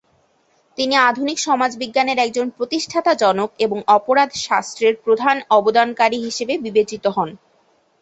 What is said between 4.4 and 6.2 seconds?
শাস্ত্রের প্রধান অবদানকারী